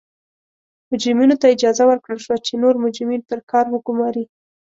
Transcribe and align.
مجرمینو 0.89 1.39
ته 1.41 1.47
اجازه 1.55 1.83
ورکړل 1.87 2.19
شوه 2.25 2.37
چې 2.45 2.53
نور 2.63 2.75
مجرمین 2.85 3.21
پر 3.29 3.39
کار 3.51 3.65
وګوماري. 3.69 4.25